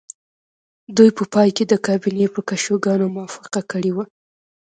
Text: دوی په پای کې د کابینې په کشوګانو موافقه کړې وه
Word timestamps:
دوی 0.97 1.09
په 1.17 1.23
پای 1.33 1.49
کې 1.55 1.63
د 1.67 1.73
کابینې 1.85 2.27
په 2.35 2.39
کشوګانو 2.49 3.05
موافقه 3.15 3.61
کړې 3.71 3.91
وه 3.93 4.05